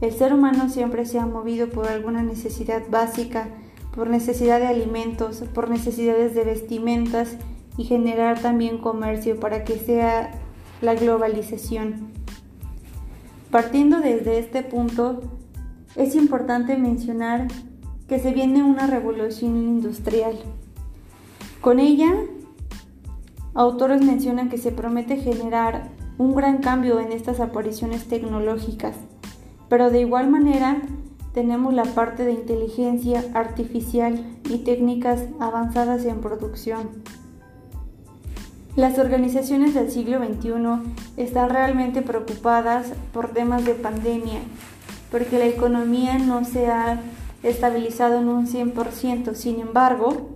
El 0.00 0.12
ser 0.12 0.34
humano 0.34 0.68
siempre 0.68 1.06
se 1.06 1.18
ha 1.18 1.26
movido 1.26 1.68
por 1.68 1.86
alguna 1.86 2.22
necesidad 2.22 2.82
básica, 2.90 3.48
por 3.94 4.08
necesidad 4.08 4.58
de 4.58 4.66
alimentos, 4.66 5.44
por 5.54 5.70
necesidades 5.70 6.34
de 6.34 6.44
vestimentas 6.44 7.36
y 7.76 7.84
generar 7.84 8.40
también 8.40 8.78
comercio 8.78 9.38
para 9.38 9.64
que 9.64 9.78
sea 9.78 10.32
la 10.80 10.94
globalización. 10.94 12.10
Partiendo 13.50 14.00
desde 14.00 14.38
este 14.38 14.62
punto, 14.62 15.20
es 15.96 16.14
importante 16.14 16.76
mencionar 16.76 17.48
que 18.06 18.20
se 18.20 18.32
viene 18.32 18.62
una 18.62 18.86
revolución 18.86 19.56
industrial. 19.56 20.38
Con 21.60 21.80
ella, 21.80 22.12
autores 23.54 24.04
mencionan 24.04 24.50
que 24.50 24.58
se 24.58 24.70
promete 24.70 25.16
generar 25.16 25.90
un 26.16 26.34
gran 26.34 26.58
cambio 26.58 27.00
en 27.00 27.10
estas 27.10 27.40
apariciones 27.40 28.06
tecnológicas, 28.06 28.94
pero 29.68 29.90
de 29.90 30.00
igual 30.00 30.30
manera 30.30 30.80
tenemos 31.34 31.74
la 31.74 31.84
parte 31.84 32.24
de 32.24 32.32
inteligencia 32.32 33.24
artificial 33.34 34.24
y 34.48 34.58
técnicas 34.58 35.24
avanzadas 35.40 36.04
en 36.04 36.20
producción. 36.20 36.88
Las 38.80 38.98
organizaciones 38.98 39.74
del 39.74 39.90
siglo 39.90 40.24
XXI 40.24 40.52
están 41.18 41.50
realmente 41.50 42.00
preocupadas 42.00 42.94
por 43.12 43.28
temas 43.28 43.66
de 43.66 43.74
pandemia, 43.74 44.40
porque 45.10 45.38
la 45.38 45.44
economía 45.44 46.16
no 46.16 46.46
se 46.46 46.68
ha 46.68 46.98
estabilizado 47.42 48.20
en 48.20 48.28
un 48.30 48.46
100%. 48.46 49.34
Sin 49.34 49.60
embargo, 49.60 50.30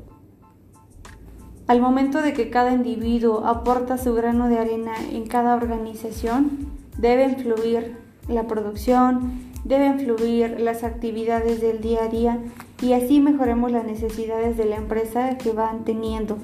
al 1.69 1.81
momento 1.81 2.21
de 2.21 2.35
que 2.35 2.51
cada 2.51 2.73
individuo 2.73 3.47
aporta 3.47 3.97
su 3.97 4.13
grano 4.13 4.51
de 4.51 4.59
arena 4.59 4.93
en 5.11 5.27
cada 5.27 5.55
organización, 5.55 6.69
debe 6.99 7.25
influir 7.25 7.97
la 8.29 8.47
producción, 8.47 9.41
deben 9.65 10.01
fluir 10.01 10.61
las 10.61 10.85
actividades 10.85 11.63
del 11.63 11.81
día 11.81 12.05
a 12.05 12.09
día 12.09 12.39
y 12.83 12.93
así 12.93 13.21
mejoremos 13.21 13.73
las 13.73 13.87
necesidades 13.87 14.59
de 14.59 14.67
la 14.67 14.77
empresa 14.77 15.39
que 15.39 15.53
van 15.53 15.87
teniendo. 15.87 16.37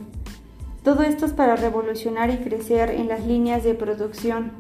Todo 0.83 1.03
esto 1.03 1.27
es 1.27 1.33
para 1.33 1.57
revolucionar 1.57 2.31
y 2.31 2.39
crecer 2.39 2.91
en 2.91 3.09
las 3.09 3.27
líneas 3.27 3.65
de 3.65 3.75
producción. 3.75 4.53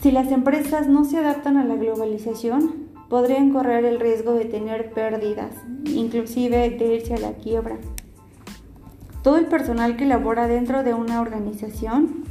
Si 0.00 0.10
las 0.10 0.32
empresas 0.32 0.88
no 0.88 1.04
se 1.04 1.18
adaptan 1.18 1.56
a 1.56 1.64
la 1.64 1.76
globalización, 1.76 2.86
podrían 3.08 3.52
correr 3.52 3.84
el 3.84 4.00
riesgo 4.00 4.32
de 4.32 4.46
tener 4.46 4.90
pérdidas, 4.90 5.52
inclusive 5.84 6.70
de 6.70 6.94
irse 6.94 7.14
a 7.14 7.18
la 7.18 7.32
quiebra. 7.34 7.76
Todo 9.22 9.36
el 9.36 9.46
personal 9.46 9.96
que 9.96 10.04
labora 10.04 10.48
dentro 10.48 10.82
de 10.82 10.94
una 10.94 11.20
organización 11.20 12.24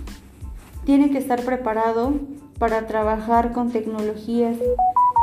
tiene 0.84 1.12
que 1.12 1.18
estar 1.18 1.42
preparado 1.42 2.13
para 2.60 2.86
trabajar 2.88 3.54
con 3.54 3.72
tecnologías 3.72 4.58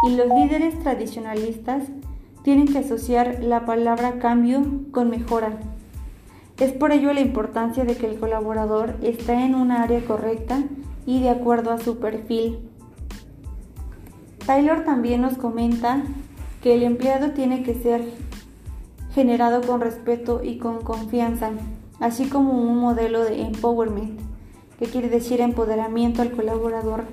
y 0.07 0.16
los 0.16 0.26
líderes 0.28 0.78
tradicionalistas 0.83 1.85
tienen 2.42 2.66
que 2.66 2.78
asociar 2.78 3.38
la 3.42 3.64
palabra 3.64 4.19
cambio 4.19 4.62
con 4.90 5.11
mejora. 5.11 5.59
Es 6.62 6.71
por 6.71 6.92
ello 6.92 7.12
la 7.12 7.21
importancia 7.21 7.85
de 7.85 7.97
que 7.97 8.07
el 8.07 8.21
colaborador 8.21 8.95
esté 9.02 9.33
en 9.33 9.57
un 9.57 9.73
área 9.73 10.00
correcta 10.04 10.62
y 11.07 11.21
de 11.21 11.28
acuerdo 11.28 11.73
a 11.73 11.78
su 11.81 11.99
perfil. 11.99 12.61
Taylor 14.47 14.85
también 14.85 15.23
nos 15.23 15.37
comenta 15.37 16.04
que 16.62 16.75
el 16.75 16.85
empleado 16.85 17.33
tiene 17.33 17.64
que 17.64 17.75
ser 17.75 18.04
generado 19.12 19.62
con 19.62 19.81
respeto 19.81 20.40
y 20.45 20.59
con 20.59 20.83
confianza, 20.83 21.50
así 21.99 22.28
como 22.28 22.52
un 22.52 22.78
modelo 22.78 23.25
de 23.25 23.42
empowerment, 23.42 24.21
que 24.78 24.87
quiere 24.87 25.09
decir 25.09 25.40
empoderamiento 25.40 26.23
al 26.23 26.31
colaborador. 26.31 27.07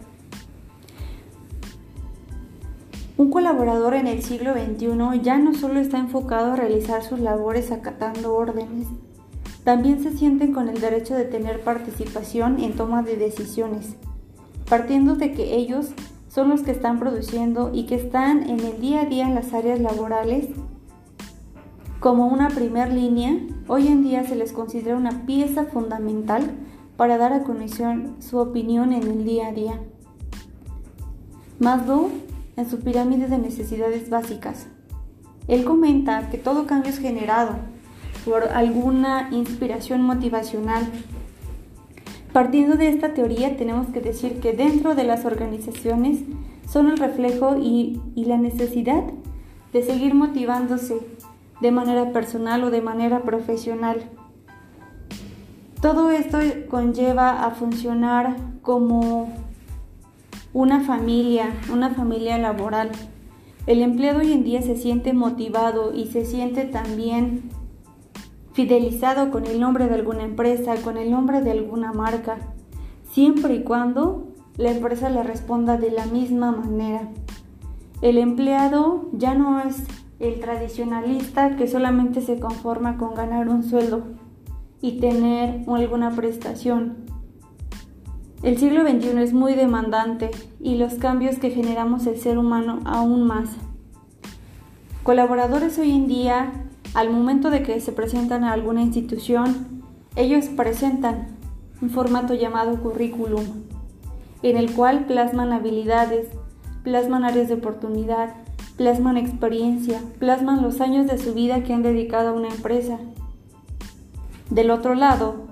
Un 3.18 3.32
colaborador 3.32 3.96
en 3.96 4.06
el 4.06 4.22
siglo 4.22 4.53
XXI 4.53 5.22
ya 5.24 5.39
no 5.39 5.56
solo 5.56 5.79
está 5.79 5.98
enfocado 5.98 6.51
a 6.51 6.56
realizar 6.56 7.01
sus 7.01 7.20
labores 7.20 7.72
acatando 7.72 8.36
órdenes, 8.36 8.86
también 9.69 10.01
se 10.01 10.17
sienten 10.17 10.51
con 10.51 10.67
el 10.67 10.81
derecho 10.81 11.13
de 11.13 11.25
tener 11.25 11.61
participación 11.61 12.59
en 12.59 12.73
toma 12.73 13.03
de 13.03 13.17
decisiones, 13.17 13.97
partiendo 14.67 15.15
de 15.15 15.31
que 15.31 15.57
ellos 15.57 15.91
son 16.27 16.49
los 16.49 16.63
que 16.63 16.71
están 16.71 16.97
produciendo 16.97 17.69
y 17.71 17.85
que 17.85 17.93
están 17.93 18.49
en 18.49 18.61
el 18.61 18.81
día 18.81 19.01
a 19.01 19.05
día 19.05 19.27
en 19.27 19.35
las 19.35 19.53
áreas 19.53 19.79
laborales 19.79 20.47
como 21.99 22.25
una 22.25 22.47
primer 22.47 22.91
línea, 22.91 23.38
hoy 23.67 23.89
en 23.89 24.01
día 24.01 24.23
se 24.23 24.35
les 24.35 24.53
considera 24.53 24.97
una 24.97 25.27
pieza 25.27 25.65
fundamental 25.65 26.49
para 26.97 27.19
dar 27.19 27.31
a 27.31 27.43
conocer 27.43 28.09
su 28.17 28.39
opinión 28.39 28.91
en 28.91 29.03
el 29.03 29.23
día 29.23 29.49
a 29.49 29.51
día. 29.51 29.79
Maslow, 31.59 32.09
en 32.57 32.67
su 32.67 32.79
pirámide 32.79 33.27
de 33.27 33.38
necesidades 33.38 34.09
básicas, 34.09 34.65
él 35.47 35.63
comenta 35.63 36.31
que 36.31 36.39
todo 36.39 36.65
cambio 36.65 36.89
es 36.89 36.97
generado 36.97 37.78
por 38.25 38.43
alguna 38.49 39.29
inspiración 39.31 40.01
motivacional 40.01 40.88
Partiendo 42.33 42.75
de 42.75 42.89
esta 42.89 43.13
teoría 43.13 43.57
tenemos 43.57 43.88
que 43.88 44.01
decir 44.01 44.39
que 44.39 44.53
dentro 44.53 44.93
de 44.93 45.03
las 45.03 45.25
organizaciones 45.25 46.19
son 46.67 46.88
el 46.88 46.97
reflejo 46.97 47.57
y, 47.57 47.99
la 48.15 48.38
necesidad 48.38 49.03
de 49.73 49.81
seguir 49.81 50.13
motivándose 50.13 50.99
de 51.61 51.71
manera 51.71 52.11
personal 52.11 52.63
o 52.63 52.69
de 52.69 52.81
manera 52.81 53.23
profesional. 53.23 54.03
Todo 55.81 56.11
esto 56.11 56.38
conlleva 56.69 57.43
a 57.43 57.51
funcionar 57.51 58.35
como 58.61 59.33
una 60.53 60.81
familia, 60.81 61.53
una 61.73 61.89
familia 61.89 62.38
laboral. 62.38 62.91
El 63.65 63.81
empleado 63.81 64.19
hoy 64.19 64.33
en 64.33 64.43
día 64.43 64.61
se 64.61 64.75
siente 64.75 65.13
motivado 65.13 65.93
y 65.95 66.07
se 66.07 66.25
siente 66.25 66.65
también 66.65 67.49
fidelizado 68.53 69.32
con 69.32 69.46
el 69.46 69.60
nombre 69.60 69.88
de 69.88 69.96
alguna 69.96 70.24
empresa, 70.24 70.75
con 70.84 70.98
el 70.98 71.12
nombre 71.12 71.41
de 71.41 71.51
alguna 71.51 71.94
marca, 71.94 72.38
siempre 73.12 73.56
y 73.56 73.63
cuando 73.63 74.27
la 74.58 74.72
empresa 74.72 75.10
le 75.10 75.24
responda 75.24 75.77
de 75.77 75.91
la 75.91 76.06
misma 76.06 76.51
manera. 76.51 77.10
El 78.01 78.18
empleado 78.18 79.10
ya 79.13 79.34
no 79.34 79.60
es 79.60 79.84
el 80.19 80.39
tradicionalista 80.39 81.56
que 81.56 81.67
solamente 81.67 82.21
se 82.21 82.39
conforma 82.39 82.97
con 82.97 83.13
ganar 83.13 83.47
un 83.47 83.63
sueldo 83.63 84.04
y 84.82 85.00
tener 85.00 85.63
alguna 85.67 86.12
prestación. 86.12 86.97
El 88.41 88.58
siglo 88.58 88.88
XXI 88.88 89.21
es 89.21 89.34
muy 89.34 89.54
demandante 89.54 90.32
y 90.62 90.76
los 90.76 90.93
cambios 90.95 91.39
que 91.39 91.52
generamos 91.52 92.08
el 92.08 92.17
ser 92.17 92.38
humano 92.38 92.80
aún 92.86 93.28
más. 93.28 93.50
Colaboradores 95.04 95.78
hoy 95.78 95.91
en 95.91 96.08
día 96.08 96.68
al 96.93 97.10
momento 97.10 97.49
de 97.49 97.63
que 97.63 97.80
se 97.80 97.91
presentan 97.91 98.43
a 98.43 98.54
alguna 98.54 98.82
institución, 98.82 99.84
ellos 100.15 100.45
presentan 100.45 101.28
un 101.82 101.89
formato 101.89 102.34
llamado 102.34 102.82
currículum, 102.82 103.45
en 104.41 104.58
el 104.58 104.73
cual 104.73 105.06
plasman 105.06 105.54
habilidades, 105.54 106.28
plasman 106.84 107.23
áreas 107.23 107.47
de 107.47 107.56
oportunidad, 107.56 108.36
plasman 108.78 109.17
experiencia, 109.17 110.02
plasman 110.19 110.62
los 110.62 110.82
años 110.82 111.08
de 111.08 111.17
su 111.17 111.34
vida 111.34 111.63
que 111.63 111.73
han 111.73 111.84
dedicado 111.84 112.30
a 112.30 112.34
una 112.34 112.49
empresa. 112.49 112.97
Del 114.49 114.71
otro 114.71 114.95
lado, 114.95 115.47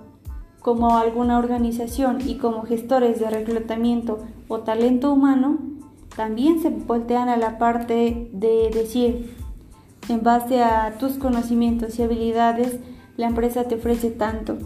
como 0.59 0.97
alguna 0.97 1.37
organización 1.37 2.19
y 2.25 2.37
como 2.37 2.63
gestores 2.63 3.19
de 3.19 3.29
reclutamiento 3.29 4.19
o 4.47 4.59
talento 4.59 5.13
humano, 5.13 5.59
también 6.15 6.61
se 6.61 6.69
voltean 6.71 7.29
a 7.29 7.37
la 7.37 7.57
parte 7.57 8.29
de 8.33 8.69
decir, 8.73 9.35
en 10.09 10.23
base 10.23 10.61
a 10.63 10.97
tus 10.99 11.13
conocimientos 11.13 11.99
y 11.99 12.03
habilidades, 12.03 12.79
la 13.17 13.27
empresa 13.27 13.65
te 13.65 13.75
ofrece 13.75 14.09
tanto. 14.09 14.57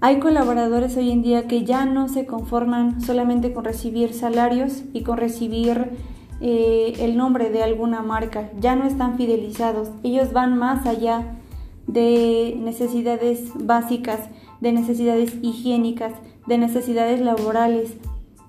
Hay 0.00 0.18
colaboradores 0.18 0.96
hoy 0.96 1.10
en 1.10 1.22
día 1.22 1.46
que 1.46 1.64
ya 1.64 1.86
no 1.86 2.08
se 2.08 2.26
conforman 2.26 3.00
solamente 3.00 3.52
con 3.52 3.64
recibir 3.64 4.12
salarios 4.12 4.82
y 4.92 5.02
con 5.02 5.16
recibir 5.16 5.92
eh, 6.40 6.94
el 6.98 7.16
nombre 7.16 7.48
de 7.48 7.62
alguna 7.62 8.02
marca, 8.02 8.50
ya 8.60 8.76
no 8.76 8.84
están 8.84 9.16
fidelizados, 9.16 9.90
ellos 10.02 10.32
van 10.32 10.58
más 10.58 10.84
allá 10.86 11.38
de 11.86 12.54
necesidades 12.60 13.50
básicas, 13.54 14.28
de 14.60 14.72
necesidades 14.72 15.36
higiénicas, 15.42 16.12
de 16.46 16.58
necesidades 16.58 17.20
laborales. 17.20 17.94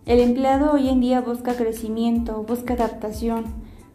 El 0.06 0.20
empleado 0.20 0.74
hoy 0.74 0.90
en 0.90 1.00
día 1.00 1.22
busca 1.22 1.56
crecimiento, 1.56 2.44
busca 2.44 2.74
adaptación, 2.74 3.46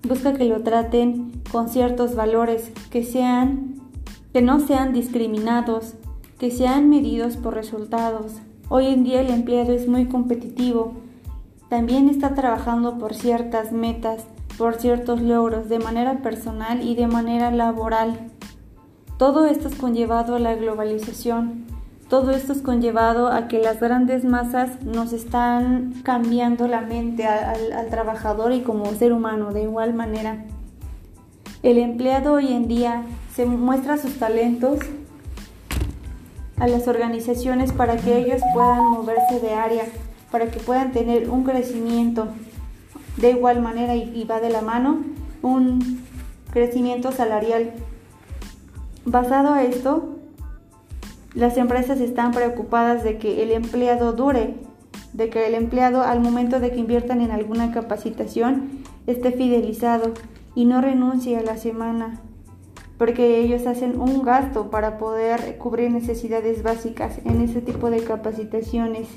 busca 0.06 0.34
que 0.34 0.44
lo 0.44 0.62
traten 0.62 1.32
con 1.50 1.68
ciertos 1.68 2.14
valores 2.14 2.72
que 2.90 3.04
sean 3.04 3.80
que 4.32 4.42
no 4.42 4.60
sean 4.60 4.92
discriminados, 4.92 5.94
que 6.38 6.50
sean 6.50 6.88
medidos 6.88 7.36
por 7.36 7.54
resultados. 7.54 8.34
Hoy 8.68 8.86
en 8.86 9.02
día 9.02 9.20
el 9.20 9.30
empleado 9.30 9.72
es 9.72 9.88
muy 9.88 10.06
competitivo. 10.06 10.92
También 11.68 12.08
está 12.08 12.34
trabajando 12.34 12.98
por 12.98 13.14
ciertas 13.14 13.72
metas, 13.72 14.26
por 14.56 14.76
ciertos 14.76 15.20
logros 15.20 15.68
de 15.68 15.80
manera 15.80 16.22
personal 16.22 16.86
y 16.86 16.94
de 16.94 17.08
manera 17.08 17.50
laboral. 17.50 18.30
Todo 19.18 19.46
esto 19.46 19.68
es 19.68 19.74
conllevado 19.74 20.36
a 20.36 20.38
la 20.38 20.54
globalización, 20.54 21.66
todo 22.10 22.32
esto 22.32 22.52
es 22.52 22.60
conllevado 22.60 23.28
a 23.28 23.46
que 23.46 23.60
las 23.60 23.78
grandes 23.78 24.24
masas 24.24 24.82
nos 24.82 25.12
están 25.12 25.94
cambiando 26.02 26.66
la 26.66 26.80
mente 26.80 27.24
al, 27.24 27.86
trabajador 27.88 28.50
y 28.50 28.62
como 28.62 28.84
ser 28.96 29.12
humano 29.12 29.52
de 29.52 29.62
igual 29.62 29.94
manera. 29.94 30.44
El 31.62 31.78
empleado 31.78 32.32
hoy 32.32 32.52
en 32.52 32.66
día 32.66 33.04
se 33.36 33.46
muestra 33.46 33.96
sus 33.96 34.18
talentos 34.18 34.80
a 36.58 36.66
las 36.66 36.88
organizaciones 36.88 37.72
para 37.72 37.96
que 37.96 38.18
ellos 38.18 38.42
puedan 38.54 38.84
moverse 38.86 39.38
de 39.38 39.54
área, 39.54 39.84
para 40.32 40.50
que 40.50 40.58
puedan 40.58 40.90
tener 40.90 41.30
un 41.30 41.44
crecimiento 41.44 42.26
de 43.18 43.30
igual 43.30 43.62
manera 43.62 43.94
y 43.94 44.24
va 44.24 44.40
de 44.40 44.50
la 44.50 44.62
mano 44.62 44.98
un 45.42 46.02
crecimiento 46.50 47.12
salarial. 47.12 47.70
Basado 49.04 49.54
a 49.54 49.62
esto, 49.62 50.19
las 51.34 51.56
empresas 51.56 52.00
están 52.00 52.32
preocupadas 52.32 53.04
de 53.04 53.18
que 53.18 53.42
el 53.42 53.52
empleado 53.52 54.12
dure, 54.12 54.54
de 55.12 55.28
que 55.30 55.46
el 55.46 55.54
empleado 55.54 56.02
al 56.02 56.20
momento 56.20 56.60
de 56.60 56.70
que 56.70 56.78
inviertan 56.78 57.20
en 57.20 57.30
alguna 57.30 57.72
capacitación 57.72 58.70
esté 59.06 59.32
fidelizado 59.32 60.12
y 60.54 60.64
no 60.64 60.80
renuncie 60.80 61.36
a 61.36 61.42
la 61.42 61.56
semana, 61.56 62.20
porque 62.98 63.40
ellos 63.40 63.66
hacen 63.66 64.00
un 64.00 64.22
gasto 64.22 64.70
para 64.70 64.98
poder 64.98 65.56
cubrir 65.58 65.90
necesidades 65.90 66.62
básicas 66.62 67.18
en 67.24 67.40
ese 67.40 67.60
tipo 67.60 67.90
de 67.90 68.02
capacitaciones. 68.02 69.08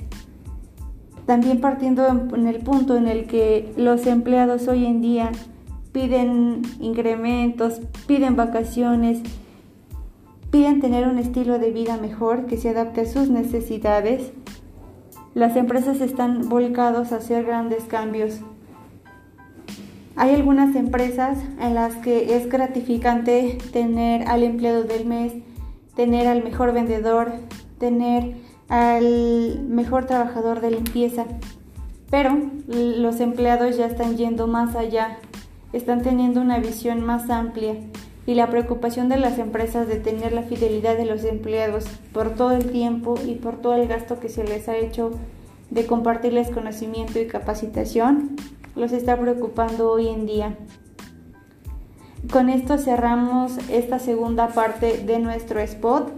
También 1.25 1.61
partiendo 1.61 2.07
en 2.07 2.47
el 2.47 2.59
punto 2.59 2.97
en 2.97 3.07
el 3.07 3.25
que 3.27 3.73
los 3.77 4.05
empleados 4.07 4.67
hoy 4.67 4.85
en 4.85 5.01
día 5.01 5.31
piden 5.93 6.63
incrementos, 6.79 7.81
piden 8.07 8.35
vacaciones, 8.35 9.21
piden 10.53 10.81
tener 10.81 11.07
un 11.07 11.17
estilo 11.17 11.57
de 11.57 11.71
vida 11.71 11.97
mejor 11.97 12.45
que 12.45 12.57
se 12.57 12.69
adapte 12.69 13.01
a 13.01 13.05
sus 13.07 13.27
necesidades, 13.31 14.33
las 15.33 15.55
empresas 15.55 15.99
están 15.99 16.47
volcados 16.47 17.11
a 17.11 17.15
hacer 17.15 17.43
grandes 17.43 17.85
cambios. 17.85 18.39
Hay 20.15 20.35
algunas 20.35 20.75
empresas 20.75 21.39
en 21.59 21.73
las 21.73 21.95
que 21.95 22.35
es 22.35 22.49
gratificante 22.49 23.57
tener 23.71 24.27
al 24.27 24.43
empleado 24.43 24.83
del 24.83 25.07
mes, 25.07 25.33
tener 25.95 26.27
al 26.27 26.43
mejor 26.43 26.71
vendedor, 26.71 27.31
tener 27.79 28.35
al 28.69 29.59
mejor 29.67 30.05
trabajador 30.05 30.61
de 30.61 30.69
limpieza. 30.69 31.25
Pero 32.11 32.37
los 32.67 33.21
empleados 33.21 33.75
ya 33.75 33.87
están 33.87 34.17
yendo 34.17 34.45
más 34.45 34.75
allá, 34.75 35.17
están 35.73 36.03
teniendo 36.03 36.41
una 36.41 36.59
visión 36.59 37.01
más 37.03 37.31
amplia 37.31 37.75
y 38.25 38.35
la 38.35 38.49
preocupación 38.49 39.09
de 39.09 39.17
las 39.17 39.37
empresas 39.37 39.87
de 39.87 39.97
tener 39.97 40.31
la 40.31 40.43
fidelidad 40.43 40.97
de 40.97 41.05
los 41.05 41.23
empleados 41.25 41.85
por 42.13 42.35
todo 42.35 42.51
el 42.51 42.71
tiempo 42.71 43.15
y 43.25 43.35
por 43.35 43.57
todo 43.57 43.75
el 43.75 43.87
gasto 43.87 44.19
que 44.19 44.29
se 44.29 44.43
les 44.43 44.69
ha 44.69 44.77
hecho 44.77 45.11
de 45.69 45.85
compartirles 45.85 46.49
conocimiento 46.49 47.19
y 47.19 47.27
capacitación 47.27 48.35
los 48.75 48.91
está 48.91 49.19
preocupando 49.19 49.91
hoy 49.91 50.07
en 50.07 50.25
día. 50.25 50.57
Con 52.31 52.49
esto 52.49 52.77
cerramos 52.77 53.57
esta 53.69 53.99
segunda 53.99 54.47
parte 54.47 55.03
de 55.05 55.19
nuestro 55.19 55.59
spot. 55.59 56.11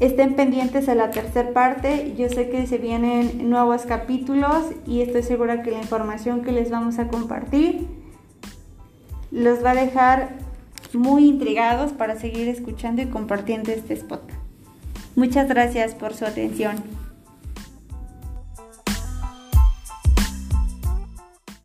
Estén 0.00 0.34
pendientes 0.34 0.88
a 0.88 0.94
la 0.94 1.10
tercera 1.10 1.52
parte. 1.52 2.14
Yo 2.18 2.28
sé 2.28 2.50
que 2.50 2.66
se 2.66 2.78
vienen 2.78 3.48
nuevos 3.48 3.82
capítulos 3.82 4.64
y 4.86 5.02
estoy 5.02 5.22
segura 5.22 5.62
que 5.62 5.70
la 5.70 5.78
información 5.78 6.42
que 6.42 6.50
les 6.50 6.70
vamos 6.70 6.98
a 6.98 7.06
compartir 7.06 8.01
los 9.32 9.64
va 9.64 9.70
a 9.70 9.74
dejar 9.74 10.28
muy 10.92 11.26
intrigados 11.26 11.92
para 11.92 12.16
seguir 12.16 12.48
escuchando 12.48 13.02
y 13.02 13.06
compartiendo 13.06 13.72
este 13.72 13.94
spot. 13.94 14.22
Muchas 15.16 15.48
gracias 15.48 15.94
por 15.94 16.14
su 16.14 16.26
atención. 16.26 16.76